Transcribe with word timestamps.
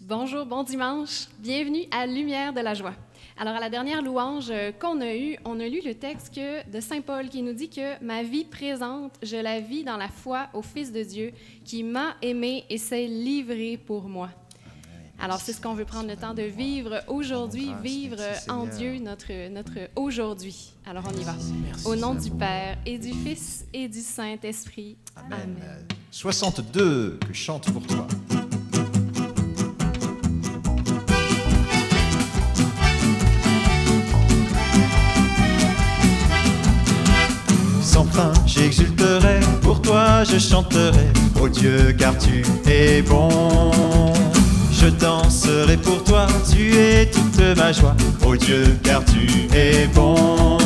Bonjour, 0.00 0.46
bon 0.46 0.62
dimanche. 0.62 1.28
Bienvenue 1.38 1.84
à 1.90 2.06
Lumière 2.06 2.52
de 2.52 2.60
la 2.60 2.74
joie. 2.74 2.94
Alors, 3.36 3.54
à 3.54 3.60
la 3.60 3.70
dernière 3.70 4.02
louange 4.02 4.48
euh, 4.50 4.72
qu'on 4.72 5.00
a 5.00 5.14
eue, 5.14 5.36
on 5.44 5.60
a 5.60 5.68
lu 5.68 5.80
le 5.84 5.94
texte 5.94 6.34
que, 6.34 6.68
de 6.68 6.80
Saint 6.80 7.02
Paul 7.02 7.28
qui 7.28 7.42
nous 7.42 7.52
dit 7.52 7.68
que 7.68 8.02
ma 8.02 8.22
vie 8.22 8.44
présente, 8.44 9.12
je 9.22 9.36
la 9.36 9.60
vis 9.60 9.84
dans 9.84 9.96
la 9.96 10.08
foi 10.08 10.48
au 10.54 10.62
Fils 10.62 10.92
de 10.92 11.02
Dieu 11.02 11.32
qui 11.64 11.84
m'a 11.84 12.16
aimé 12.22 12.64
et 12.68 12.78
s'est 12.78 13.06
livré 13.06 13.76
pour 13.76 14.08
moi. 14.08 14.30
Alors, 15.20 15.40
c'est 15.40 15.52
ce 15.52 15.60
qu'on 15.60 15.74
veut 15.74 15.84
prendre 15.84 16.08
le 16.08 16.16
temps 16.16 16.34
de 16.34 16.42
vivre 16.42 17.02
aujourd'hui, 17.08 17.70
vivre 17.82 18.16
en 18.48 18.66
Dieu 18.66 18.98
notre, 18.98 19.48
notre 19.50 19.90
aujourd'hui. 19.96 20.72
Alors, 20.86 21.04
on 21.06 21.16
y 21.16 21.24
va. 21.24 21.34
Au 21.84 21.96
nom 21.96 22.14
du 22.14 22.30
Père 22.30 22.78
et 22.86 22.98
du 22.98 23.12
Fils 23.12 23.66
et 23.72 23.88
du 23.88 24.00
Saint-Esprit. 24.00 24.96
Amen. 25.16 25.56
62 26.10 27.18
que 27.26 27.32
chante 27.32 27.70
pour 27.72 27.86
toi. 27.86 28.06
Je 40.38 40.48
chanterai, 40.50 41.08
ô 41.40 41.48
Dieu, 41.48 41.94
car 41.98 42.16
tu 42.16 42.44
es 42.70 43.02
bon. 43.02 43.72
Je 44.70 44.86
danserai 44.88 45.76
pour 45.76 46.02
toi, 46.04 46.26
tu 46.50 46.76
es 46.76 47.06
toute 47.06 47.56
ma 47.56 47.72
joie, 47.72 47.96
ô 48.24 48.36
Dieu, 48.36 48.78
car 48.84 49.02
tu 49.04 49.48
es 49.56 49.88
bon. 49.94 50.58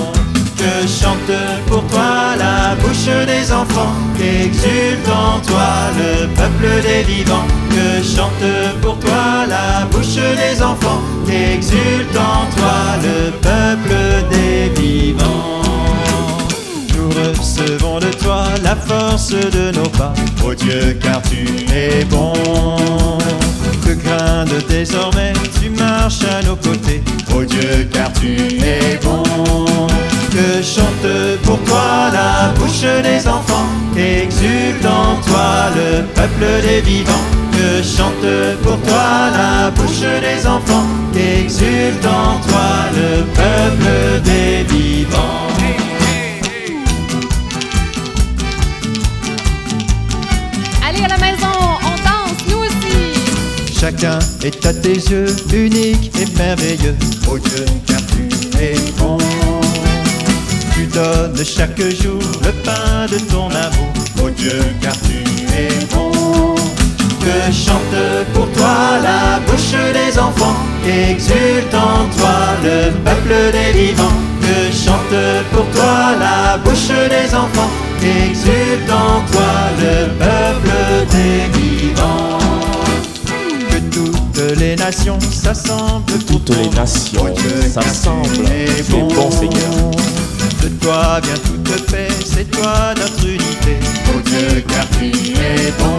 Que 0.56 0.86
chante 0.86 1.38
pour 1.66 1.82
toi 1.84 2.36
la 2.38 2.74
bouche 2.76 3.06
des 3.26 3.50
enfants, 3.52 3.94
qu'exulte 4.16 5.08
en 5.08 5.40
toi 5.40 5.90
le 5.98 6.26
peuple 6.36 6.82
des 6.86 7.02
vivants. 7.02 7.46
Que 7.70 8.02
chante 8.04 8.80
pour 8.82 8.98
toi 8.98 9.46
la 9.48 9.86
bouche 9.86 10.16
des 10.16 10.62
enfants, 10.62 11.00
qu'exulte 11.26 12.16
en 12.16 12.46
toi 12.54 12.98
le 13.02 13.30
peuple 13.40 13.94
des 14.30 14.80
vivants. 14.80 15.51
Recevons 17.52 17.98
de 17.98 18.08
toi 18.22 18.44
la 18.62 18.74
force 18.74 19.28
de 19.28 19.72
nos 19.72 19.88
pas, 19.90 20.14
ô 20.42 20.54
Dieu, 20.54 20.96
car 21.02 21.20
tu 21.22 21.44
es 21.74 22.02
bon. 22.04 22.32
Que 23.84 23.92
craindre 23.92 24.56
désormais, 24.70 25.34
tu 25.60 25.68
marches 25.68 26.24
à 26.24 26.42
nos 26.46 26.56
côtés, 26.56 27.02
ô 27.34 27.44
Dieu, 27.44 27.88
car 27.92 28.10
tu 28.14 28.36
es 28.64 28.98
bon. 29.02 29.22
Que 30.30 30.62
chante 30.62 31.38
pour 31.42 31.58
toi 31.64 32.10
la 32.10 32.54
bouche 32.58 32.86
des 33.02 33.28
enfants, 33.28 33.68
exulte 33.96 34.86
en 34.86 35.20
toi 35.20 35.70
le 35.76 36.04
peuple 36.14 36.46
des 36.62 36.80
vivants. 36.80 37.26
Que 37.52 37.82
chante 37.82 38.58
pour 38.62 38.80
toi 38.80 39.30
la 39.36 39.70
bouche 39.72 40.00
des 40.00 40.46
enfants, 40.46 40.86
exulte 41.14 42.06
en 42.06 42.40
toi 42.48 42.88
le 42.94 43.24
peuple 43.24 44.22
des 44.24 44.41
Chacun 53.92 54.18
est 54.42 54.64
à 54.64 54.72
tes 54.72 54.94
yeux 54.94 55.26
unique 55.52 56.10
et 56.18 56.38
merveilleux, 56.38 56.96
ô 57.30 57.36
Dieu, 57.38 57.64
car 57.86 58.00
tu 58.06 58.28
es 58.58 58.74
bon. 58.98 59.18
Tu 60.74 60.86
donnes 60.86 61.44
chaque 61.44 61.80
jour 62.00 62.20
le 62.42 62.52
pain 62.64 63.06
de 63.10 63.18
ton 63.30 63.48
amour, 63.48 63.92
ô 64.24 64.30
Dieu, 64.30 64.62
car 64.80 64.94
tu 65.02 65.22
es 65.54 65.84
bon. 65.92 66.54
Que 67.20 67.52
chante 67.52 68.24
pour 68.32 68.50
toi 68.52 68.98
la 69.02 69.40
bouche 69.40 69.76
des 69.92 70.18
enfants, 70.18 70.56
exulte 70.86 71.74
en 71.74 72.08
toi 72.16 72.34
le 72.62 72.92
peuple 73.04 73.52
des 73.52 73.78
vivants. 73.78 74.18
Que 74.40 74.74
chante 74.74 75.18
pour 75.52 75.66
toi 75.74 76.14
la 76.18 76.56
bouche 76.58 76.88
des 76.88 77.34
enfants, 77.34 77.70
exulte 78.00 78.90
en 78.90 79.20
toi 79.30 79.52
le 79.78 80.08
peuple 80.18 81.06
des 81.10 81.52
vivants. 81.52 81.61
Les 84.58 84.76
nations 84.76 85.18
s'assemblent 85.20 86.04
pour 86.26 86.44
Toutes 86.44 86.56
les 86.56 86.68
nations 86.70 87.34
s'assemblent. 87.72 88.28
tu 88.34 88.42
es 88.42 88.82
Tu 88.82 88.96
es 88.96 89.14
bon, 89.14 89.30
Seigneur. 89.30 89.90
De 90.62 90.68
toi 90.80 91.20
vient 91.22 91.34
toute 91.42 91.86
paix, 91.90 92.08
c'est 92.24 92.50
toi 92.50 92.92
notre 92.96 93.26
unité. 93.26 93.78
Ô 94.14 94.20
Dieu, 94.20 94.62
car 94.68 94.84
tu 94.98 95.06
es 95.08 95.72
bon. 95.78 95.98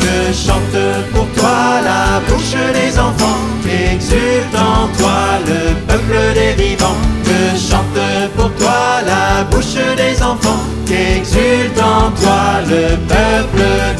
Que 0.00 0.32
chante 0.32 1.12
pour 1.12 1.26
toi 1.38 1.80
la 1.84 2.20
bouche 2.28 2.54
des 2.72 2.98
enfants, 2.98 3.40
exulte 3.66 4.54
en 4.54 4.88
toi 4.96 5.38
le 5.46 5.74
peuple 5.86 6.16
des 6.34 6.62
vivants. 6.62 6.96
Que 7.24 7.58
chante 7.58 8.30
pour 8.36 8.50
toi 8.54 9.02
la 9.04 9.44
bouche 9.44 9.74
des 9.96 10.22
enfants, 10.22 10.62
exulte 10.88 11.78
en 11.78 12.10
toi 12.10 12.62
le 12.66 12.96
peuple 13.06 13.93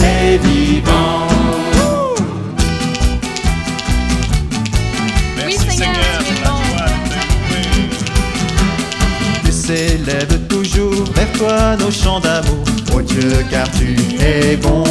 chant 12.05 12.21
d'amour. 12.21 12.65
Oh 12.95 13.01
Dieu, 13.01 13.45
car 13.51 13.67
tu 13.79 13.97
es 14.21 14.57
bon. 14.57 14.85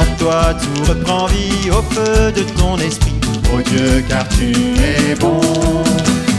En 0.00 0.06
toi 0.18 0.54
tout 0.60 0.84
reprend 0.88 1.26
vie 1.26 1.70
au 1.70 1.82
feu 1.94 2.32
de 2.32 2.42
ton 2.58 2.78
esprit. 2.78 3.14
Oh 3.52 3.60
Dieu, 3.70 4.04
car 4.08 4.26
tu 4.28 4.52
es 4.92 5.14
bon. 5.16 5.40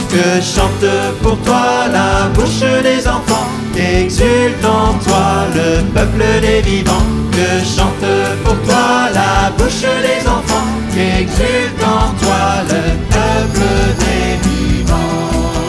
Que 0.10 0.42
chante 0.42 0.90
pour 1.22 1.38
toi 1.40 1.88
la 1.92 2.30
bouche 2.34 2.66
des 2.82 3.08
enfants, 3.08 3.50
qu'exulte 3.74 4.66
en 4.66 4.94
toi 5.06 5.46
le 5.54 5.84
peuple 5.94 6.24
des 6.42 6.62
vivants. 6.62 7.08
Que 7.32 7.50
chante 7.76 8.09
pour 8.44 8.58
toi 8.68 9.09
la 9.14 9.52
bouche 9.58 9.88
des 10.08 10.22
enfants, 10.28 10.70
qu'exulte 10.94 11.84
en 11.84 12.06
toi 12.22 12.42
le 12.72 12.82
peuple 13.14 13.68
des 14.04 14.50
vivants. 14.50 14.96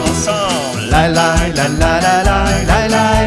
Ensemble. 0.09 0.91
La 0.91 1.09
la 1.09 1.35
la 1.57 1.69
la 1.81 2.01
la 2.01 2.23
la 2.23 2.39
la 2.67 2.89
la 2.89 3.18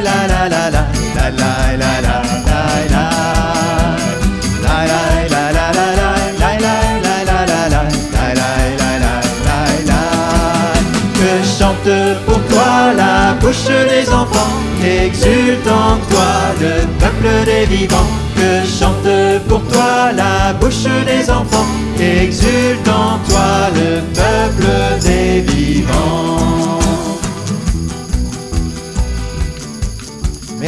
pour 12.26 12.42
toi 12.50 12.94
la 12.96 13.34
bouche 13.40 13.66
des 13.66 14.10
enfants 14.12 14.62
Exulte 14.84 15.68
en 15.68 15.98
toi 16.10 16.32
le 16.60 16.86
peuple 17.00 17.46
des 17.46 17.66
vivants. 17.66 18.12
Que 18.36 18.68
chante 18.68 19.44
pour 19.48 19.62
toi 19.68 20.12
la 20.16 20.54
bouche 20.54 20.88
des 21.06 21.30
enfants 21.30 21.68
Exulte 22.00 22.88
en 22.88 23.20
toi 23.30 23.70
le 23.76 24.02
peuple 24.14 24.68
des 25.04 25.42
vivants 25.42 26.81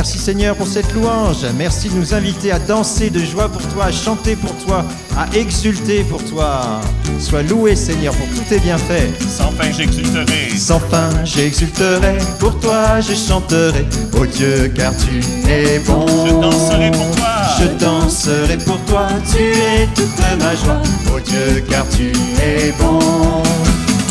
Merci 0.03 0.19
Seigneur 0.19 0.57
pour 0.57 0.67
cette 0.67 0.91
louange. 0.91 1.45
Merci 1.57 1.87
de 1.87 1.95
nous 1.95 2.13
inviter 2.13 2.51
à 2.51 2.59
danser 2.59 3.09
de 3.09 3.19
joie 3.19 3.47
pour 3.47 3.61
toi, 3.69 3.85
à 3.85 3.91
chanter 3.93 4.35
pour 4.35 4.53
toi, 4.57 4.83
à 5.17 5.33
exulter 5.33 6.03
pour 6.03 6.21
toi. 6.25 6.81
Sois 7.21 7.41
loué 7.41 7.73
Seigneur 7.73 8.13
pour 8.13 8.27
tous 8.35 8.43
tes 8.49 8.59
bienfaits. 8.59 9.13
Sans 9.25 9.49
fin 9.51 9.71
j'exulterai. 9.71 10.57
Sans 10.57 10.81
fin, 10.81 11.09
j'exulterai, 11.23 12.17
pour 12.37 12.59
toi 12.59 12.99
je 12.99 13.13
chanterai, 13.13 13.85
ô 14.19 14.25
Dieu, 14.25 14.73
car 14.75 14.91
tu 14.97 15.21
es 15.49 15.79
bon. 15.79 16.05
Je 16.27 16.33
danserai 16.33 16.91
pour 16.91 17.15
toi. 17.15 17.41
Je 17.57 17.85
danserai 17.85 18.57
pour 18.57 18.79
toi, 18.81 19.07
tu 19.31 19.41
es 19.41 19.88
toute 19.95 20.19
ma 20.38 20.53
joie, 20.53 20.81
ô 21.15 21.19
Dieu, 21.21 21.63
car 21.69 21.85
tu 21.88 22.11
es 22.41 22.73
bon. 22.77 22.99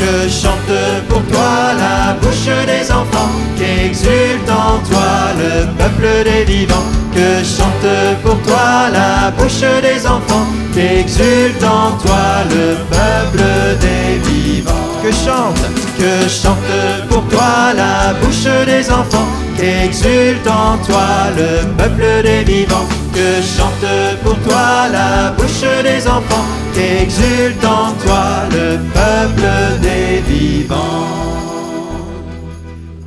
Que 0.02 0.28
chante 0.28 0.80
pour 1.08 1.22
toi 1.26 1.74
la 1.78 2.14
bouche 2.14 2.50
des 2.66 2.90
enfants, 2.90 3.30
qu'exulte 3.56 4.50
en 4.50 4.78
toi 4.88 5.30
le 5.38 5.66
peuple 5.78 6.08
des 6.24 6.44
vivants. 6.44 6.88
Que 7.14 7.44
chante 7.44 7.88
pour 8.24 8.36
toi 8.42 8.90
la 8.92 9.30
bouche 9.30 9.60
des 9.60 10.04
enfants, 10.04 10.48
qu'exulte 10.74 11.62
en 11.62 11.92
toi 12.02 12.42
le 12.50 12.74
peuple 12.90 13.44
des 13.80 14.18
vivants. 14.28 14.72
Que 15.04 15.12
chante, 15.12 15.62
que 15.96 16.28
chante 16.28 16.72
pour 17.08 17.22
toi 17.28 17.72
la 17.76 18.14
bouche 18.14 18.50
des 18.66 18.90
enfants, 18.90 19.28
qu'exulte 19.56 20.48
en 20.48 20.78
toi 20.84 21.30
le 21.36 21.64
peuple 21.76 22.22
des 22.24 22.42
vivants. 22.42 22.88
Que 23.14 23.40
chante 23.40 23.86
pour 24.24 24.36
toi 24.38 24.88
la 24.90 25.30
bouche 25.30 25.64
des 25.84 26.08
enfants, 26.08 26.48
qu'exulte 26.74 27.64
en 27.64 27.92
toi 27.94 28.48
le 28.50 28.78
peuple 28.92 29.80
des 29.80 30.20
vivants. 30.20 30.76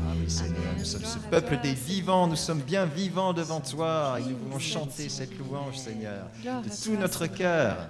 Ah 0.03 0.13
oui 0.19 0.29
Seigneur, 0.29 0.73
nous 0.77 0.85
sommes 0.85 1.05
ce 1.05 1.17
peuple 1.17 1.57
des 1.61 1.73
vivants. 1.73 2.27
nous 2.27 2.35
sommes 2.35 2.61
bien 2.61 2.85
vivants 2.85 3.33
devant 3.33 3.59
toi 3.59 4.17
et 4.19 4.29
nous 4.29 4.37
voulons 4.37 4.59
chanter 4.59 5.09
cette 5.09 5.37
louange, 5.37 5.77
Seigneur, 5.77 6.27
de 6.43 6.83
tout 6.83 6.99
notre 6.99 7.27
cœur. 7.27 7.89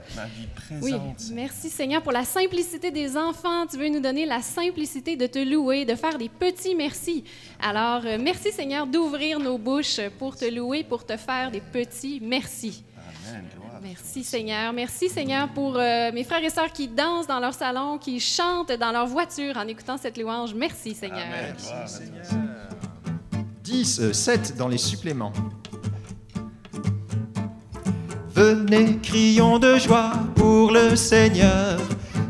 Oui, 0.82 0.94
merci 1.34 1.70
Seigneur 1.70 2.02
pour 2.02 2.12
la 2.12 2.24
simplicité 2.24 2.92
des 2.92 3.18
enfants. 3.18 3.68
Tu 3.68 3.78
veux 3.78 3.90
nous 3.90 4.02
donner 4.02 4.26
la 4.26 4.42
simplicité 4.42 5.16
de 5.16 5.28
te 5.28 5.40
louer, 5.40 5.86
de 5.86 5.96
faire 5.96 6.18
des 6.18 6.30
petits 6.30 6.76
merci. 6.76 7.24
Alors, 7.62 8.02
euh, 8.06 8.18
merci 8.20 8.52
Seigneur 8.52 8.88
d'ouvrir 8.88 9.40
nos 9.40 9.58
bouches 9.58 10.02
pour 10.20 10.36
te 10.36 10.46
louer, 10.46 10.84
pour 10.84 11.06
te 11.06 11.18
faire 11.18 11.52
des 11.52 11.62
petits 11.62 12.20
merci. 12.22 12.84
Amen. 13.28 13.46
Merci 13.88 14.24
Seigneur. 14.24 14.74
Merci 14.74 15.10
Seigneur 15.10 15.48
pour 15.50 15.78
euh, 15.78 16.12
mes 16.12 16.24
frères 16.24 16.44
et 16.44 16.50
sœurs 16.50 16.72
qui 16.72 16.88
dansent 16.88 17.28
dans 17.28 17.40
leur 17.40 17.54
salon, 17.54 18.00
qui 18.00 18.20
chantent 18.20 18.72
dans 18.72 18.92
leur 18.92 19.06
voiture 19.06 19.56
en 19.58 19.68
écoutant 19.68 19.96
cette 19.96 20.18
louange. 20.18 20.56
Merci 20.56 20.96
Seigneur. 20.96 21.20
Amen. 21.20 21.56
À 21.56 21.86
toi. 21.86 22.40
10, 23.64 24.12
7 24.12 24.58
dans 24.58 24.70
les 24.70 24.80
suppléments. 24.80 25.34
Venez, 28.30 28.98
crions 29.04 29.60
de 29.60 29.78
joie 29.78 30.14
pour 30.36 30.72
le 30.72 30.96
Seigneur. 30.96 31.80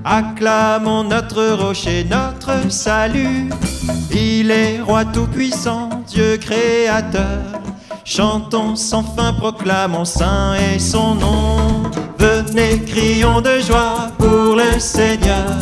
Acclamons 0.03 1.05
notre 1.05 1.53
rocher, 1.53 2.03
notre 2.03 2.69
salut. 2.69 3.49
Il 4.11 4.51
est 4.51 4.81
roi 4.81 5.05
tout-puissant, 5.05 6.03
Dieu 6.05 6.35
créateur. 6.35 7.54
Chantons 8.07 8.75
sans 8.75 9.01
fin, 9.01 9.33
proclamons 9.33 10.05
saint 10.05 10.53
et 10.53 10.77
son 10.77 11.15
nom. 11.15 11.81
Venez, 12.19 12.79
crions 12.85 13.41
de 13.41 13.59
joie 13.59 14.11
pour 14.19 14.55
le 14.55 14.79
Seigneur. 14.79 15.57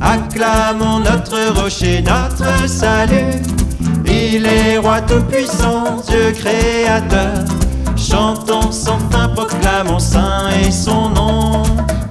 Acclamons 0.00 0.98
notre 0.98 1.62
rocher, 1.62 2.02
notre 2.02 2.68
salut. 2.68 3.40
Il 4.04 4.46
est 4.46 4.78
roi 4.78 5.00
tout-puissant, 5.02 6.02
Dieu 6.08 6.32
créateur. 6.32 7.44
Chantons 7.96 8.72
sans 8.72 8.98
fin, 9.08 9.28
proclamons 9.28 10.00
saint 10.00 10.48
et 10.60 10.72
son 10.72 11.10
nom. 11.10 11.62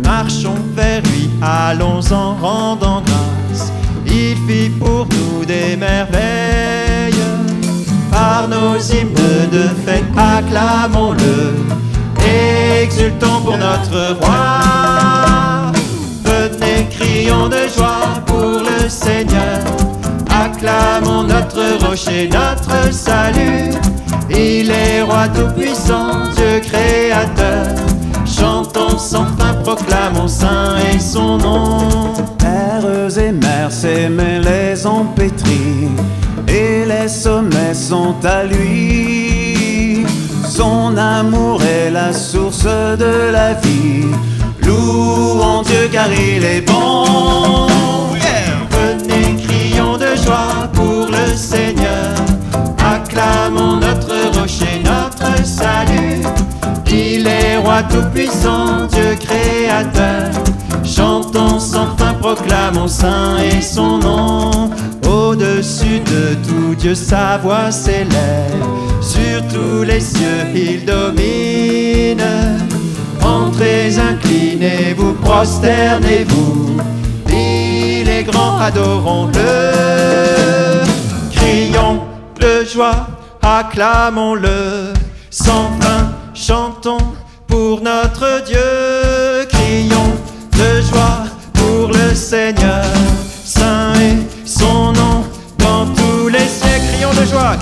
Marchons 0.05 0.55
vers 0.73 1.01
lui, 1.01 1.29
allons 1.41 1.99
en 2.13 2.35
rendant 2.35 3.01
grâce. 3.01 3.73
Il 4.05 4.37
fit 4.47 4.69
pour 4.69 5.05
nous 5.05 5.43
des 5.43 5.75
merveilles. 5.75 6.54
Acclamons-le. 10.17 11.53
Exultons 12.83 13.41
pour 13.43 13.57
notre 13.57 14.15
roi. 14.19 15.71
Venez, 16.23 16.87
crions 16.89 17.47
de 17.49 17.67
joie 17.75 18.21
pour 18.25 18.61
le 18.63 18.89
Seigneur. 18.89 19.59
Acclamons 20.29 21.23
notre 21.23 21.85
rocher, 21.85 22.29
notre 22.29 22.93
salut. 22.93 23.71
Il 24.29 24.71
est 24.71 25.01
roi 25.01 25.27
tout-puissant, 25.29 26.31
Dieu 26.35 26.59
créateur. 26.61 27.75
Chantons 28.25 28.97
sans 28.97 29.25
fin, 29.37 29.53
proclamons 29.63 30.27
saint 30.27 30.75
et 30.93 30.99
son 30.99 31.37
nom. 31.37 32.13
Terres 32.37 33.17
et 33.17 33.31
mers, 33.31 33.69
mêlées 34.09 34.85
ont 34.85 35.05
pétri, 35.15 35.89
et 36.47 36.85
les 36.85 37.07
sommets 37.07 37.73
sont 37.73 38.15
à 38.23 38.43
lui. 38.43 39.14
Son 40.55 40.95
amour 40.95 41.61
est 41.63 41.91
la 41.91 42.13
source 42.13 42.63
de 42.63 43.29
la 43.33 43.55
vie. 43.55 44.05
Louons 44.61 45.63
Dieu 45.63 45.89
car 45.91 46.07
il 46.13 46.45
est 46.45 46.61
bon. 46.61 47.67
Venez, 48.71 49.35
crions 49.43 49.97
de 49.97 50.15
joie 50.23 50.69
pour 50.71 51.07
le 51.07 51.35
Seigneur. 51.35 52.15
Acclamons 52.79 53.81
notre 53.81 54.39
rocher, 54.39 54.81
notre 54.85 55.45
salut. 55.45 56.21
Il 56.87 57.27
est 57.27 57.57
roi 57.57 57.83
tout-puissant, 57.83 58.87
Dieu 58.89 59.17
créateur. 59.19 60.31
Chantons 60.85 61.59
sans 61.59 61.97
fin, 61.97 62.13
proclamons 62.21 62.87
saint 62.87 63.39
et 63.39 63.61
son 63.61 63.97
nom. 63.97 64.69
Au-dessus 65.65 65.99
de 65.99 66.35
tout 66.47 66.75
Dieu, 66.75 66.93
sa 66.93 67.39
voix 67.39 67.71
s'élève. 67.71 68.63
Sur 69.01 69.41
tous 69.47 69.81
les 69.81 69.99
cieux, 69.99 70.45
il 70.53 70.85
domine. 70.85 72.23
Entrez, 73.23 73.97
inclinez-vous, 73.97 75.13
prosternez-vous. 75.13 76.77
Il 77.29 78.07
est 78.07 78.23
grand, 78.25 78.59
adorons-le. 78.59 79.41
Crions 81.31 82.03
de 82.39 82.63
joie, 82.63 83.07
acclamons-le. 83.41 84.93
Sans 85.31 85.71
fin, 85.81 86.11
chantons 86.35 87.15
pour 87.47 87.81
notre 87.81 88.43
Dieu. 88.45 89.47
Crions 89.49 90.13
de 90.51 90.81
joie 90.81 91.23
pour 91.55 91.87
le 91.87 92.13
Seigneur. 92.13 92.64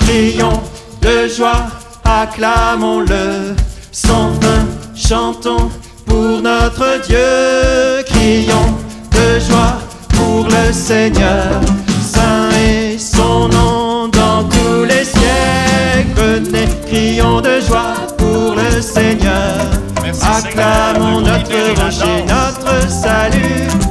Crions 0.00 0.60
de 1.00 1.28
joie, 1.28 1.66
acclamons-le. 2.04 3.54
Sans 3.92 4.32
fin, 4.40 4.66
chantons 4.94 5.70
pour 6.06 6.40
notre 6.42 7.00
Dieu. 7.06 8.04
Crions 8.06 8.74
de 9.12 9.40
joie 9.40 9.78
pour 10.08 10.46
le 10.46 10.72
Seigneur. 10.72 11.60
Saint 12.02 12.50
est 12.50 12.98
son 12.98 13.48
nom 13.48 14.08
dans 14.08 14.44
tous 14.44 14.84
les 14.84 15.04
siècles. 15.04 16.14
Venez, 16.16 16.68
crions 16.86 17.40
de 17.40 17.60
joie 17.60 17.94
pour 18.18 18.54
le 18.54 18.80
Seigneur. 18.80 19.70
Merci, 20.02 20.22
Acclamons 20.24 21.24
Seigneur, 21.24 21.38
notre 21.38 21.82
rocher, 21.84 22.24
notre 22.28 22.88
salut. 22.90 23.83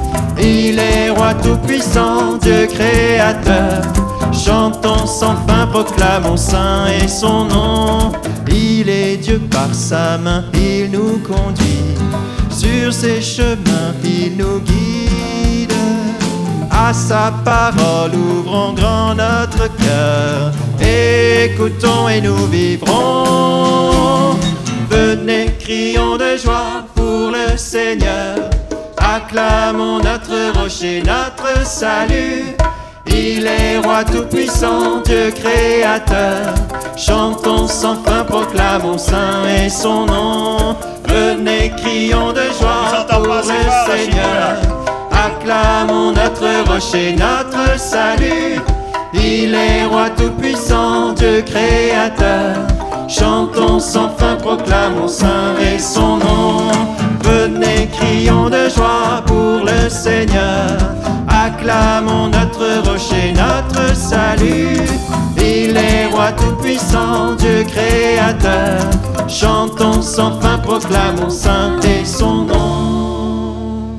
Il 0.44 0.78
est 0.78 1.10
roi 1.10 1.34
tout-puissant, 1.36 2.38
Dieu 2.42 2.68
créateur. 2.68 3.82
Chantons 4.34 5.08
sans 5.08 5.38
fin, 5.48 5.66
proclamons 5.68 6.36
saint 6.36 6.88
et 6.88 7.08
son 7.08 7.46
nom. 7.46 8.12
Il 8.50 8.90
est 8.90 9.18
Dieu 9.18 9.40
par 9.50 9.74
sa 9.74 10.18
main, 10.18 10.44
il 10.54 10.92
nous 10.92 11.20
conduit. 11.20 11.96
Sur 12.50 12.92
ses 12.92 13.22
chemins, 13.22 13.94
il 14.04 14.36
nous 14.38 14.60
guide. 14.60 15.72
À 16.70 16.92
sa 16.94 17.32
parole, 17.46 18.12
ouvrons 18.14 18.74
grand 18.74 19.16
notre 19.16 19.70
cœur. 19.78 20.52
Écoutons 20.82 22.10
et 22.10 22.20
nous 22.20 22.48
vivrons. 22.48 24.36
Venez, 24.90 25.54
crions 25.60 26.18
de 26.18 26.36
joie 26.36 26.84
pour 26.94 27.32
le 27.32 27.58
Seigneur. 27.58 28.53
Acclamons 29.16 30.00
notre 30.00 30.60
rocher, 30.60 31.04
notre 31.06 31.64
salut. 31.68 32.58
Il 33.06 33.46
est 33.46 33.78
roi 33.78 34.04
tout-puissant, 34.04 35.02
Dieu 35.06 35.32
créateur. 35.36 36.56
Chantons 36.98 37.68
sans 37.68 37.98
fin, 38.04 38.24
proclamons 38.24 38.98
saint 38.98 39.48
et 39.48 39.70
son 39.70 40.08
nom. 40.08 40.76
Venez, 41.08 41.72
crions 41.78 42.34
de 42.34 42.42
joie 42.60 43.06
pour 43.08 43.28
le 43.28 43.44
Seigneur. 43.44 44.58
Acclamons 45.12 46.14
notre 46.14 46.72
rocher, 46.72 47.16
notre 47.16 47.78
salut. 47.78 48.60
Il 49.14 49.54
est 49.54 49.86
roi 49.86 50.10
tout-puissant, 50.10 51.14
Dieu 51.14 51.44
créateur. 51.46 52.56
Chantons 53.08 53.80
sans 53.80 54.10
fin, 54.18 54.38
proclamons 54.38 55.08
saint 55.08 55.56
et 55.62 55.78
son 55.78 56.18
nom. 56.18 56.72
Seigneur. 60.26 60.78
Acclamons 61.28 62.30
notre 62.30 62.90
rocher, 62.90 63.34
notre 63.34 63.94
salut. 63.94 64.78
Il 65.38 65.76
est 65.76 66.06
roi 66.06 66.32
tout-puissant, 66.32 67.36
Dieu 67.36 67.66
créateur. 67.66 68.80
Chantons 69.28 70.02
sans 70.02 70.40
fin, 70.40 70.60
proclamons 70.60 71.30
saint 71.30 71.78
et 71.82 72.06
son 72.06 72.46
nom. 72.46 73.98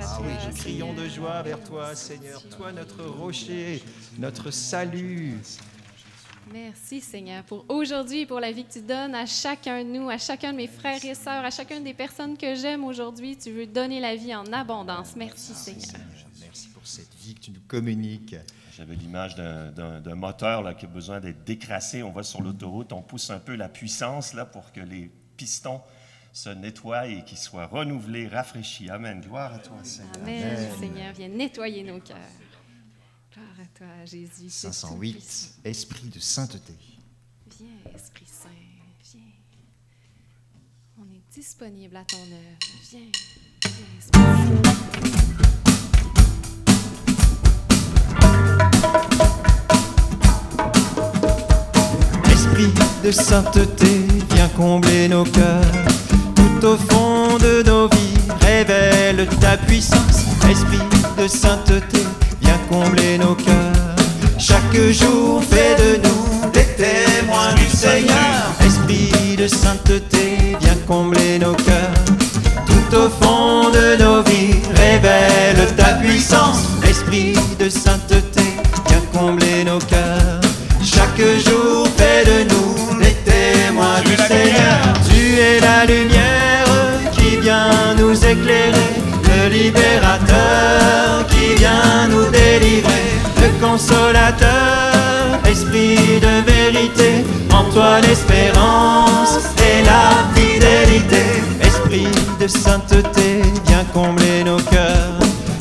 Ah 0.00 0.18
oui, 0.20 0.32
crions 0.56 0.94
de 0.94 1.08
joie 1.08 1.42
vers 1.44 1.62
toi, 1.62 1.94
Seigneur, 1.94 2.42
toi 2.56 2.72
notre 2.72 3.04
rocher, 3.20 3.80
notre 4.18 4.50
salut. 4.50 5.38
Merci 6.52 7.00
Seigneur 7.00 7.44
pour 7.44 7.64
aujourd'hui 7.68 8.20
et 8.20 8.26
pour 8.26 8.40
la 8.40 8.52
vie 8.52 8.64
que 8.64 8.72
tu 8.72 8.80
donnes 8.82 9.14
à 9.14 9.26
chacun 9.26 9.84
de 9.84 9.88
nous, 9.90 10.08
à 10.08 10.18
chacun 10.18 10.52
de 10.52 10.56
mes 10.56 10.66
frères 10.66 11.04
et 11.04 11.14
sœurs, 11.14 11.44
à 11.44 11.50
chacune 11.50 11.84
des 11.84 11.94
personnes 11.94 12.36
que 12.38 12.54
j'aime 12.54 12.84
aujourd'hui. 12.84 13.36
Tu 13.36 13.50
veux 13.50 13.66
donner 13.66 14.00
la 14.00 14.16
vie 14.16 14.34
en 14.34 14.50
abondance. 14.52 15.14
Merci 15.16 15.52
Seigneur. 15.54 16.00
Merci 16.40 16.68
pour 16.68 16.86
cette 16.86 17.14
vie 17.16 17.34
que 17.34 17.40
tu 17.40 17.50
nous 17.50 17.60
communiques. 17.68 18.34
J'avais 18.76 18.94
l'image 18.94 19.34
d'un- 19.34 20.14
moteur 20.14 20.62
là, 20.62 20.72
qui 20.74 20.86
a 20.86 20.88
besoin 20.88 21.20
d'être 21.20 21.44
décrassé. 21.44 22.02
On 22.02 22.12
va 22.12 22.22
sur 22.22 22.40
l'autoroute, 22.40 22.92
on 22.92 23.02
pousse 23.02 23.30
un 23.30 23.40
peu 23.40 23.54
la 23.54 23.68
puissance 23.68 24.32
là, 24.34 24.44
pour 24.46 24.72
que 24.72 24.80
les 24.80 25.10
pistons 25.36 25.80
se 26.32 26.50
nettoient 26.50 27.08
et 27.08 27.24
qu'ils 27.24 27.38
soient 27.38 27.66
renouvelés, 27.66 28.28
rafraîchis. 28.28 28.88
Amen. 28.90 29.20
Gloire 29.20 29.52
à 29.54 29.58
toi, 29.58 29.76
Seigneur. 29.82 30.12
Amen, 30.22 30.68
Seigneur. 30.78 31.12
Viens 31.14 31.28
nettoyer 31.28 31.82
nos 31.82 31.98
cœurs. 32.00 32.16
Gloire 33.38 33.60
à 33.60 33.78
toi, 33.78 33.86
Jésus. 34.04 34.48
c'est 34.48 34.72
508, 34.72 35.12
tout-puissant. 35.12 35.50
Esprit 35.64 36.08
de 36.08 36.18
sainteté. 36.18 36.72
Viens, 37.56 37.92
Esprit 37.94 38.26
Saint, 38.26 38.48
viens. 39.12 39.22
On 40.98 41.04
est 41.04 41.22
disponible 41.32 41.96
à 41.96 42.04
ton 42.04 42.16
œuvre. 42.16 42.58
Viens, 42.90 43.00
viens, 43.64 43.86
Esprit 43.98 44.20
Saint. 44.22 45.68
Esprit 52.32 52.72
de 53.04 53.10
sainteté, 53.12 54.06
viens 54.34 54.48
combler 54.50 55.08
nos 55.08 55.24
cœurs. 55.24 55.72
Tout 56.34 56.66
au 56.66 56.76
fond 56.76 57.38
de 57.38 57.62
nos 57.62 57.88
vies, 57.88 58.14
révèle 58.40 59.28
ta 59.40 59.56
puissance. 59.56 60.24
Esprit 60.50 60.78
de 61.18 61.28
sainteté, 61.28 62.02
combler 62.68 63.18
nos 63.18 63.34
cœurs. 63.34 63.96
Chaque 64.38 64.76
jour, 64.90 65.42
fais 65.42 65.74
de 65.82 66.00
nous 66.02 66.50
des 66.52 66.66
témoins 66.76 67.54
du 67.54 67.64
Seigneur. 67.76 68.54
Esprit 68.64 69.36
de 69.36 69.46
sainteté, 69.48 70.56
viens 70.60 70.76
combler 70.86 71.38
nos 71.38 71.54
cœurs. 71.54 72.04
Tout 72.66 72.96
au 72.96 73.08
fond 73.20 73.70
de 73.70 74.02
nos 74.02 74.22
vies, 74.22 74.60
révèle 74.74 75.66
ta 75.76 75.94
puissance. 75.94 76.60
Esprit 76.88 77.34
de 77.58 77.68
sainteté, 77.68 78.42
viens 78.86 79.02
combler 79.20 79.64
nos 79.64 79.78
cœurs. 79.78 80.40
Chaque 80.82 81.20
jour, 81.46 81.86
fais 81.96 82.24
de 82.24 82.48
nous 82.50 82.98
des 83.00 83.16
témoins 83.30 84.00
du 84.04 84.16
Seigneur. 84.16 84.78
Tu 85.08 85.38
es 85.38 85.60
la 85.60 85.84
lumière 85.84 86.66
qui 87.12 87.36
vient 87.36 87.94
nous 87.98 88.14
éclairer, 88.14 88.87
libérateur 89.48 91.26
qui 91.28 91.54
vient 91.54 92.08
nous 92.08 92.30
délivrer, 92.30 93.08
le 93.42 93.66
consolateur, 93.66 94.48
esprit 95.48 96.20
de 96.20 96.50
vérité, 96.50 97.24
en 97.52 97.64
toi 97.72 98.00
l'espérance 98.00 99.38
et 99.58 99.82
la 99.84 100.10
fidélité, 100.34 101.24
esprit 101.60 102.08
de 102.40 102.46
sainteté, 102.46 103.42
viens 103.66 103.84
combler 103.92 104.44
nos 104.44 104.58
cœurs. 104.58 105.18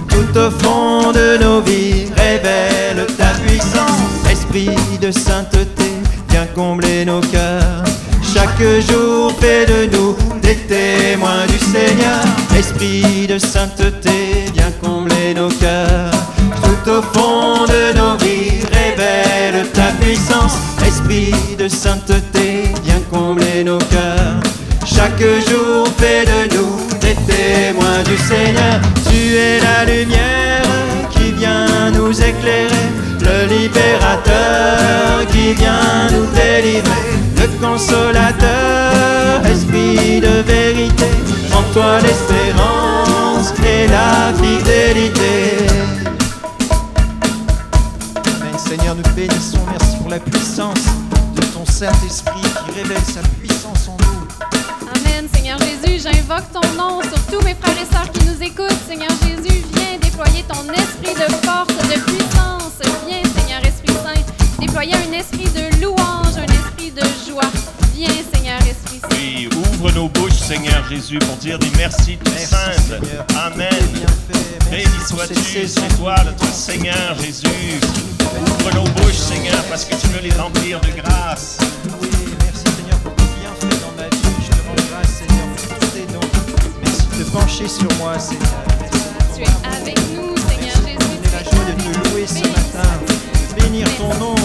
Tout 0.10 0.40
au 0.40 0.52
fond 0.52 1.12
de 1.12 1.38
nos 1.44 1.62
vies, 1.62 2.08
révèle 2.16 3.06
ta 3.18 3.32
puissance, 3.46 4.30
esprit 4.30 4.76
de 5.02 5.12
sainteté, 5.12 5.92
viens 6.30 6.48
combler 6.56 7.06
nos 7.06 7.22
cœurs. 7.22 7.84
Chaque 8.34 8.64
jour, 8.90 9.32
fais 9.40 9.66
de 9.66 9.90
nous 9.92 9.97
Esprit 12.58 13.28
de 13.28 13.38
sainteté, 13.38 14.46
viens 14.54 14.72
combler 14.82 15.34
nos 15.36 15.50
cœurs. 15.50 16.12
Tout 16.64 16.90
au 16.90 17.02
fond 17.02 17.66
de 17.66 17.96
nos 17.98 18.18
vies, 18.18 18.64
révèle 18.72 19.68
ta 19.74 19.92
puissance. 20.02 20.58
Esprit 20.86 21.34
de 21.60 21.68
sainteté, 21.68 22.64
viens 22.84 23.02
combler 23.12 23.64
nos 23.64 23.78
cœurs. 23.78 24.42
Chaque 24.86 25.20
jour, 25.20 25.88
fais 25.98 26.26
de 26.26 26.56
nous 26.56 26.88
des 27.00 27.16
témoins 27.32 28.02
du 28.06 28.18
Seigneur. 28.18 28.80
Tu 29.08 29.36
es 29.36 29.60
la 29.60 29.86
lumière 29.86 30.64
qui 31.12 31.32
vient 31.34 31.92
nous 31.92 32.12
éclairer, 32.12 32.90
le 33.22 33.48
libérateur 33.54 35.28
qui 35.30 35.54
vient 35.54 36.08
nous 36.12 36.26
délivrer, 36.34 37.12
le 37.38 37.48
consolateur, 37.64 39.46
esprit 39.46 40.20
de 40.22 40.42
vérité, 40.42 41.06
en 41.54 41.62
toi 41.74 42.00
la 42.02 42.27
fidélité. 44.88 45.68
Amen. 48.16 48.58
Seigneur, 48.58 48.96
nous 48.96 49.14
bénissons. 49.16 49.60
Merci 49.70 49.98
pour 49.98 50.10
la 50.10 50.20
puissance 50.20 50.86
de 51.36 51.42
ton 51.54 51.66
Saint-Esprit 51.66 52.42
qui 52.42 52.72
révèle 52.72 53.04
sa 53.04 53.22
puissance 53.22 53.90
en 53.90 53.98
nous. 53.98 54.28
Amen, 54.96 55.28
Seigneur 55.34 55.58
Jésus. 55.60 56.04
J'invoque 56.04 56.52
ton 56.54 56.68
nom 56.78 57.02
sur 57.02 57.22
tous 57.26 57.44
mes 57.44 57.56
frères 57.56 57.76
et 57.76 57.94
sœurs 57.94 58.12
qui 58.12 58.26
nous 58.26 58.42
écoutent. 58.42 58.78
Seigneur 58.88 59.12
Jésus, 59.24 59.64
viens 59.74 59.98
déployer 60.02 60.44
ton 60.48 60.64
esprit 60.72 61.14
de 61.14 61.34
force, 61.46 61.68
de 61.68 62.00
puissance. 62.02 62.80
Viens, 63.08 63.24
Seigneur 63.38 63.64
Esprit 63.66 63.94
Saint, 63.94 64.22
déployer 64.60 64.96
un 64.96 65.12
esprit 65.12 65.50
de 65.50 65.82
louange, 65.84 66.38
un 66.38 66.54
esprit 66.54 66.92
de 66.92 67.04
joie. 67.30 67.52
Viens, 67.98 68.10
Seigneur 68.32 68.60
Esprit 68.60 69.00
Saint. 69.02 69.08
Oui, 69.14 69.50
ouvre 69.74 69.92
nos 69.92 70.08
bouches, 70.10 70.34
Seigneur 70.34 70.88
Jésus, 70.88 71.18
pour 71.18 71.36
dire 71.38 71.58
des 71.58 71.72
merci 71.78 72.16
tout. 72.24 72.32
Seigneur. 72.32 73.26
Amen. 73.44 73.70
Béni 74.70 74.86
sois-tu, 75.10 75.68
c'est 75.68 75.98
toi 75.98 76.16
notre 76.24 76.46
Seigneur 76.54 77.16
Jésus. 77.20 77.48
Ouvre 78.60 78.76
nos 78.76 78.84
bouches, 78.84 79.16
Seigneur, 79.16 79.64
parce 79.68 79.84
que 79.84 79.96
tu 79.96 80.06
veux 80.10 80.22
les 80.22 80.32
remplir 80.34 80.80
de 80.82 80.90
grâce. 81.02 81.58
Oui, 82.00 82.10
merci 82.44 82.66
Seigneur 82.78 83.00
pour 83.00 83.16
tes 83.16 83.24
bienfaits 83.42 83.82
dans 83.82 83.94
ma 84.00 84.08
vie. 84.10 84.46
Je 84.46 84.50
te 84.52 84.68
rends 84.68 84.76
grâce 84.92 85.14
Seigneur 85.18 85.48
pour 85.56 85.80
tous 85.80 85.88
tes 85.88 86.14
dons. 86.14 86.30
Merci 86.84 87.08
de 87.18 87.24
te 87.24 87.30
pencher 87.32 87.68
sur 87.68 87.92
moi 87.98 88.20
Seigneur. 88.20 88.64
Tu 89.36 89.42
es 89.42 89.82
avec 89.82 89.98
nous, 90.14 90.36
Seigneur 90.48 90.76
Jésus. 90.86 91.00
La 91.34 91.44
joie 91.44 91.66
de 91.66 91.82
te 91.82 92.10
louer 92.10 92.28
ce 92.28 92.48
matin, 92.48 92.90
bénir 93.60 93.88
ton 93.98 94.14
nom. 94.20 94.36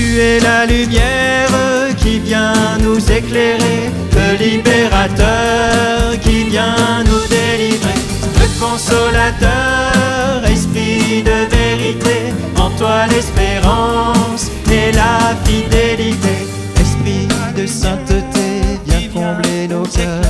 Tu 0.00 0.18
es 0.18 0.40
la 0.40 0.64
lumière 0.64 1.50
qui 1.98 2.20
vient 2.20 2.78
nous 2.80 2.98
éclairer, 3.12 3.90
le 4.16 4.42
libérateur 4.42 6.18
qui 6.22 6.44
vient 6.44 7.04
nous 7.04 7.26
délivrer, 7.28 8.00
le 8.40 8.46
consolateur, 8.58 10.42
esprit 10.50 11.22
de 11.22 11.38
vérité, 11.54 12.32
en 12.56 12.70
toi 12.78 13.06
l'espérance 13.08 14.50
et 14.72 14.90
la 14.92 15.36
fidélité, 15.44 16.48
esprit 16.80 17.28
de 17.54 17.66
sainteté, 17.66 18.48
viens 18.86 19.08
combler 19.12 19.68
nos 19.68 19.82
cœurs. 19.82 20.29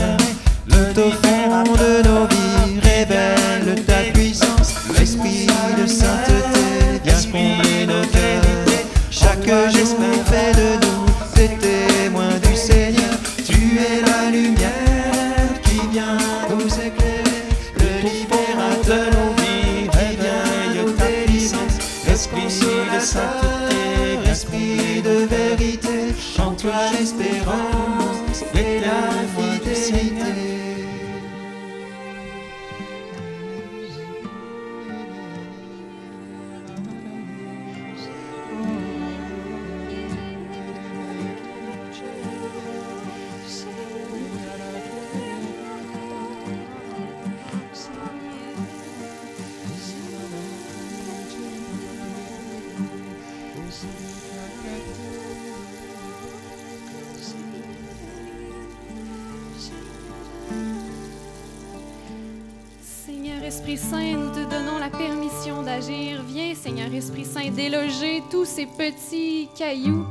Esprit 63.60 63.76
Saint, 63.76 64.16
nous 64.16 64.30
te 64.30 64.50
donnons 64.50 64.78
la 64.78 64.88
permission 64.88 65.62
d'agir. 65.62 66.22
Viens, 66.26 66.54
Seigneur 66.54 66.90
Esprit 66.94 67.26
Saint, 67.26 67.50
déloger 67.50 68.22
tous 68.30 68.46
ces 68.46 68.64
petits 68.64 69.50
cailloux 69.54 70.06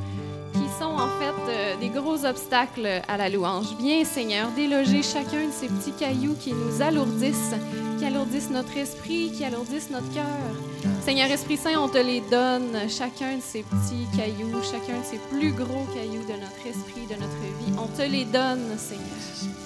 qui 0.53 0.69
sont 0.79 0.91
en 0.91 1.07
fait 1.19 1.33
euh, 1.49 1.75
des 1.79 1.89
gros 1.89 2.25
obstacles 2.25 3.01
à 3.07 3.17
la 3.17 3.27
louange. 3.27 3.65
Viens, 3.79 4.05
Seigneur, 4.05 4.51
déloger 4.51 5.01
chacun 5.01 5.47
de 5.47 5.51
ces 5.51 5.67
petits 5.67 5.93
cailloux 5.93 6.35
qui 6.39 6.53
nous 6.53 6.83
alourdissent, 6.83 7.55
qui 7.97 8.05
alourdissent 8.05 8.51
notre 8.51 8.77
esprit, 8.77 9.31
qui 9.31 9.43
alourdissent 9.43 9.89
notre 9.89 10.13
cœur. 10.13 10.25
Seigneur 11.03 11.31
Esprit 11.31 11.57
Saint, 11.57 11.79
on 11.79 11.89
te 11.89 11.97
les 11.97 12.21
donne, 12.21 12.87
chacun 12.87 13.37
de 13.37 13.41
ces 13.41 13.63
petits 13.63 14.05
cailloux, 14.15 14.61
chacun 14.61 14.99
de 14.99 15.05
ces 15.05 15.17
plus 15.17 15.53
gros 15.53 15.87
cailloux 15.95 16.23
de 16.23 16.39
notre 16.39 16.67
esprit, 16.67 17.07
de 17.09 17.19
notre 17.19 17.41
vie. 17.41 17.73
On 17.79 17.87
te 17.87 18.03
les 18.03 18.25
donne, 18.25 18.77
Seigneur. 18.77 19.58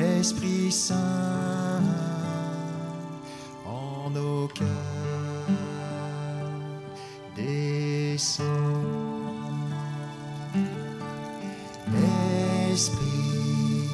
Esprit 0.00 0.72
Saint, 0.72 1.82
en 3.66 4.08
nos 4.10 4.48
cœurs, 4.48 4.66
descends. 7.36 8.44
Esprit, 12.72 13.90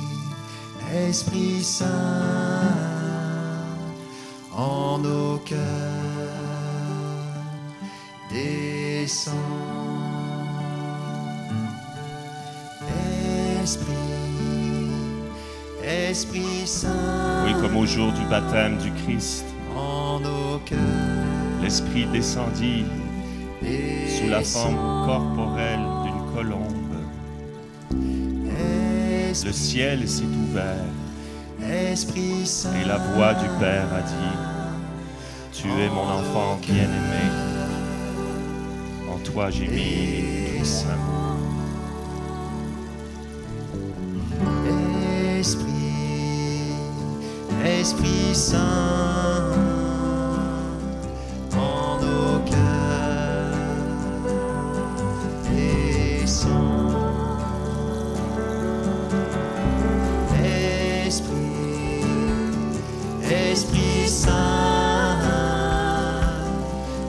Esprit 1.08 1.64
Saint, 1.64 1.88
en 4.56 4.98
nos 4.98 5.38
cœurs. 5.38 5.58
Descends, 8.30 9.32
Esprit, 13.62 13.95
Esprit 16.08 16.66
Saint. 16.66 16.88
Oui, 17.44 17.52
comme 17.60 17.76
au 17.76 17.84
jour 17.84 18.12
du 18.12 18.25
baptême 18.26 18.78
du 18.78 18.92
Christ, 18.92 19.44
en 19.76 20.20
nos 20.20 20.58
cœurs. 20.64 20.78
l'Esprit 21.62 22.06
descendit 22.12 22.84
sous 23.60 24.28
la 24.28 24.42
forme 24.42 24.76
corporelle 25.04 25.80
d'une 26.04 26.34
colombe. 26.34 26.72
Le 29.44 29.52
ciel 29.52 30.08
s'est 30.08 30.22
ouvert 30.25 30.86
Esprit 31.68 32.46
Saint. 32.46 32.70
et 32.80 32.86
la 32.86 32.96
voix 32.96 33.34
du 33.34 33.46
Père 33.60 33.86
a 33.92 34.00
dit, 34.00 34.36
Tu 35.52 35.68
es 35.68 35.88
mon 35.88 36.08
enfant 36.08 36.58
bien-aimé, 36.62 37.30
en 39.12 39.18
toi 39.18 39.50
j'ai 39.50 39.68
mis 39.68 40.58
tout 40.58 40.64
mon 40.64 40.92
amour. 40.92 41.15
Esprit 47.87 48.35
Saint, 48.35 48.59
en 51.57 52.00
nos 52.02 52.40
cœurs, 52.50 53.55
descends. 55.55 56.50
Esprit, 61.07 62.02
Esprit 63.31 64.09
Saint, 64.09 64.35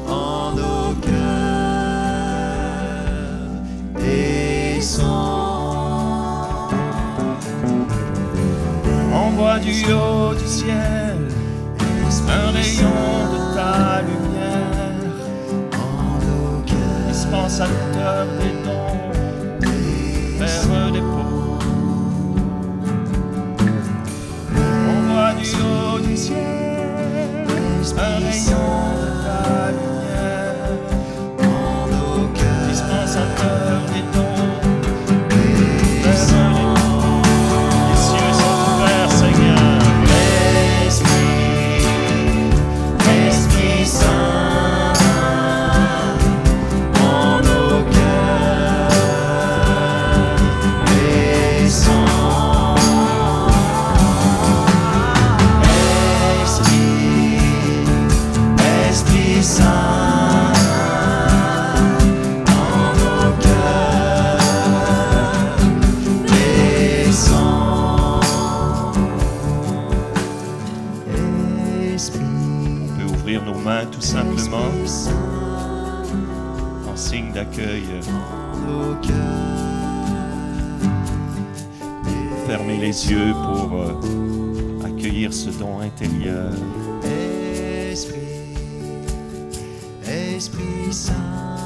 en 0.08 0.52
du 10.38 10.48
ciel 10.48 11.18
un 12.30 12.52
rayon 12.52 13.30
de 13.32 13.40
ta 13.56 14.02
lumière, 14.02 15.18
dispensateur 17.08 18.26
des 18.40 18.54
dons, 18.64 18.98
Père 20.40 20.92
des 20.92 21.00
pauvres. 21.00 21.60
Envoie 24.90 25.34
du 25.34 25.48
haut 25.62 26.00
du 26.00 26.18
ciel 26.18 27.46
un 27.98 28.18
rayon 28.20 28.57
tout 73.92 74.02
simplement 74.02 74.72
en 76.90 76.96
signe 76.96 77.34
d'accueil. 77.34 77.84
Fermer 82.48 82.78
les 82.78 83.12
yeux 83.12 83.34
pour 83.34 83.74
euh, 83.74 84.86
accueillir 84.86 85.34
ce 85.34 85.50
don 85.50 85.82
intérieur. 85.82 86.54
Esprit, 87.92 88.56
Esprit 90.08 90.92
Saint, 90.94 91.57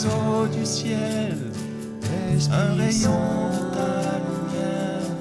Du 0.00 0.06
haut 0.06 0.46
du 0.46 0.64
ciel, 0.64 1.36
un 2.52 2.74
rayon 2.76 3.50
de 3.50 3.74
ta 3.74 3.90
lumière, 4.22 5.16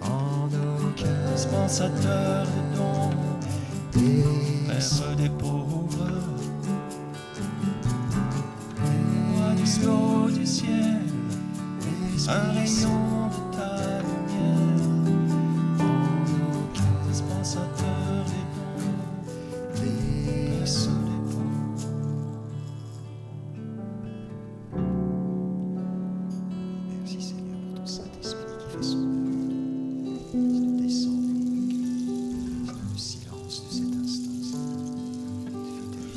en 0.00 0.48
nos 0.48 0.90
cœurs, 0.96 1.32
dispensateur 1.36 2.46
de 2.46 2.76
dons, 2.76 3.10
Père 4.66 5.16
des 5.16 5.28
pauvres. 5.28 5.68
Haut 9.86 10.30
du 10.30 10.46
ciel, 10.46 11.02
un 12.28 12.52
rayon 12.52 13.21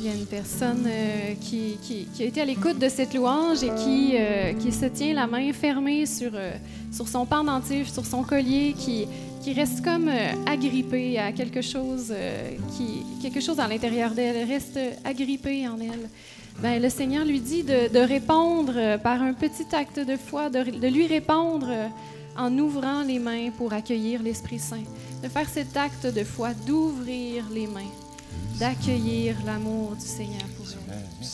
y 0.06 0.08
a 0.08 0.14
une 0.14 0.26
personne 0.26 0.84
euh, 0.86 1.34
qui, 1.40 2.06
a 2.20 2.22
été 2.22 2.40
à 2.40 2.44
l'écoute 2.44 2.78
de 2.78 2.88
cette 2.88 3.14
louange 3.14 3.62
et 3.62 3.70
qui, 3.74 4.16
euh, 4.16 4.52
se 4.70 4.86
tient 4.86 5.14
la 5.14 5.26
main 5.26 5.52
fermée 5.52 6.06
sur, 6.06 6.30
euh, 6.34 6.52
sur 6.92 7.08
son 7.08 7.26
pendentif, 7.26 7.92
sur 7.92 8.04
son 8.04 8.22
collier, 8.22 8.74
qui, 8.78 9.06
reste 9.54 9.84
comme 9.84 10.10
agrippée 10.44 11.20
à 11.20 11.30
quelque 11.30 11.62
chose, 11.62 12.12
qui, 12.76 13.04
quelque 13.22 13.40
chose 13.40 13.60
à 13.60 13.68
l'intérieur 13.68 14.10
d'elle, 14.10 14.34
Elle 14.34 14.48
reste 14.48 14.76
agrippée 15.04 15.68
en 15.68 15.78
elle. 15.78 16.10
Ben, 16.60 16.82
le 16.82 16.88
Seigneur 16.88 17.24
lui 17.24 17.38
dit 17.38 17.62
de, 17.62 17.98
répondre 18.00 18.98
par 19.04 19.22
un 19.22 19.34
petit 19.34 19.72
acte 19.72 20.00
de 20.00 20.16
foi, 20.16 20.50
de, 20.50 20.88
lui 20.88 21.06
répondre 21.06 21.68
en 22.36 22.58
ouvrant 22.58 23.04
les 23.04 23.20
mains 23.20 23.50
pour 23.56 23.72
accueillir 23.72 24.20
l'Esprit 24.20 24.58
Saint, 24.58 24.82
de 25.22 25.28
faire 25.28 25.48
cet 25.48 25.76
acte 25.76 26.08
de 26.12 26.24
foi, 26.24 26.48
d'ouvrir 26.66 27.44
les 27.54 27.68
mains 27.68 27.92
d'accueillir 28.58 29.36
l'amour 29.44 29.94
du 29.94 30.06
Seigneur 30.06 30.46
pour 30.56 30.66
elle. 30.90 31.26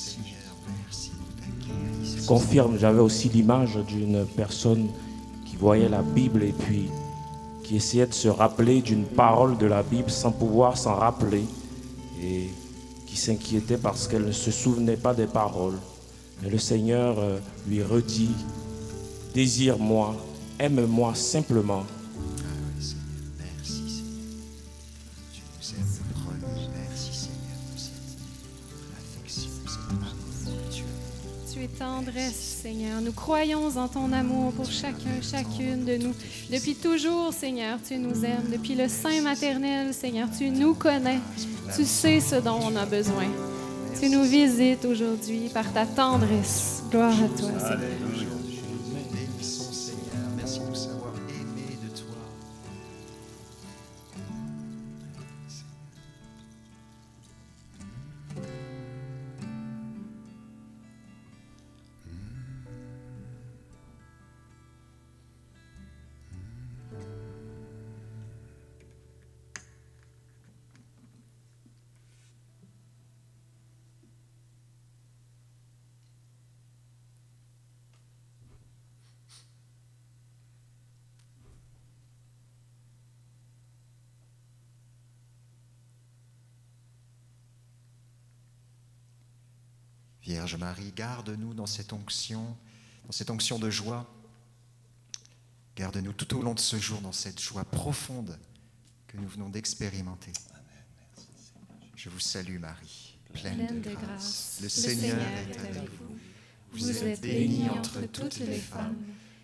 Je 2.04 2.26
confirme, 2.26 2.78
j'avais 2.78 3.00
aussi 3.00 3.28
l'image 3.28 3.78
d'une 3.86 4.26
personne 4.36 4.88
qui 5.46 5.56
voyait 5.56 5.88
la 5.88 6.02
Bible 6.02 6.42
et 6.42 6.52
puis 6.52 6.88
qui 7.64 7.76
essayait 7.76 8.06
de 8.06 8.14
se 8.14 8.28
rappeler 8.28 8.80
d'une 8.80 9.04
parole 9.04 9.58
de 9.58 9.66
la 9.66 9.82
Bible 9.82 10.10
sans 10.10 10.32
pouvoir 10.32 10.76
s'en 10.76 10.94
rappeler 10.94 11.44
et 12.22 12.48
qui 13.06 13.12
qui 13.12 13.18
s'inquiétait 13.18 13.76
parce 13.76 14.08
qu'elle 14.08 14.24
ne 14.24 14.32
se 14.32 14.50
souvenait 14.50 14.96
pas 14.96 15.12
des 15.12 15.26
paroles. 15.26 15.78
Mais 16.42 16.48
le 16.48 16.56
Seigneur 16.56 17.18
euh, 17.18 17.38
lui 17.68 17.82
redit, 17.82 18.34
Désire-moi, 19.34 20.16
aime-moi 20.58 21.14
simplement. 21.14 21.84
Tendresse, 32.04 32.58
Seigneur. 32.62 33.00
Nous 33.00 33.12
croyons 33.12 33.76
en 33.76 33.88
ton 33.88 34.12
amour 34.12 34.52
pour 34.52 34.70
chacun, 34.70 35.20
chacune 35.20 35.84
de 35.84 35.96
nous. 35.96 36.14
Depuis 36.50 36.74
toujours, 36.74 37.32
Seigneur, 37.32 37.78
tu 37.86 37.96
nous 37.98 38.24
aimes. 38.24 38.50
Depuis 38.52 38.74
le 38.74 38.88
sein 38.88 39.20
maternel, 39.22 39.92
Seigneur, 39.94 40.28
tu 40.36 40.50
nous 40.50 40.74
connais. 40.74 41.20
Tu 41.76 41.84
sais 41.84 42.20
ce 42.20 42.36
dont 42.36 42.58
on 42.62 42.76
a 42.76 42.86
besoin. 42.86 43.26
Tu 44.00 44.08
nous 44.08 44.24
visites 44.24 44.84
aujourd'hui 44.84 45.48
par 45.52 45.72
ta 45.72 45.86
tendresse. 45.86 46.82
Gloire 46.90 47.12
à 47.12 47.28
toi, 47.38 47.50
Seigneur. 47.58 48.11
Vierge 90.22 90.56
Marie, 90.56 90.92
garde-nous 90.94 91.52
dans 91.54 91.66
cette 91.66 91.92
onction, 91.92 92.56
dans 93.06 93.12
cette 93.12 93.30
onction 93.30 93.58
de 93.58 93.70
joie. 93.70 94.08
Garde-nous 95.76 96.12
tout 96.12 96.36
au 96.36 96.42
long 96.42 96.54
de 96.54 96.60
ce 96.60 96.78
jour 96.78 97.00
dans 97.00 97.12
cette 97.12 97.40
joie 97.40 97.64
profonde 97.64 98.38
que 99.08 99.16
nous 99.16 99.28
venons 99.28 99.48
d'expérimenter. 99.48 100.32
Je 101.96 102.08
vous 102.08 102.20
salue 102.20 102.58
Marie, 102.58 103.16
pleine, 103.32 103.66
Pleine 103.66 103.80
de, 103.80 103.94
grâce, 103.94 104.58
Le 104.62 104.68
Seigneur 104.68 105.18
est 105.18 105.58
avec 105.58 105.90
vous. 105.90 106.16
Vous 106.72 107.04
êtes 107.04 107.20
bénie 107.20 107.68
entre 107.68 108.02
toutes 108.02 108.38
les 108.38 108.58
femmes, 108.58 108.96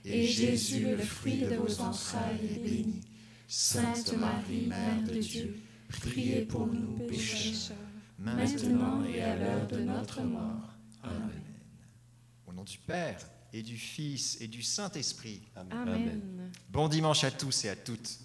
et 0.04 0.26
Jésus, 0.26 0.96
le 0.96 0.98
fruit 0.98 1.40
de 1.42 1.56
vos 1.56 1.80
entrailles, 1.80 2.46
est 2.50 2.58
béni. 2.58 3.00
Sainte 3.48 4.12
Marie, 4.16 4.66
Mère 4.66 5.02
de 5.02 5.18
Dieu, 5.18 5.60
priez 5.88 6.42
pour 6.42 6.66
nous 6.66 7.06
pécheurs, 7.06 7.76
maintenant 8.18 9.04
et 9.04 9.22
à 9.22 9.37
l'heure 9.37 9.66
de 9.66 9.78
notre 9.78 10.22
mort. 10.22 10.74
Amen. 11.02 11.42
Au 12.46 12.52
nom 12.52 12.64
du 12.64 12.78
Père 12.78 13.18
et 13.52 13.62
du 13.62 13.76
Fils 13.76 14.40
et 14.40 14.48
du 14.48 14.62
Saint-Esprit. 14.62 15.42
Amen. 15.54 16.50
Bon 16.70 16.88
dimanche 16.88 17.24
à 17.24 17.31
tous 17.31 17.64
et 17.64 17.68
à 17.70 17.76
toutes. 17.76 18.18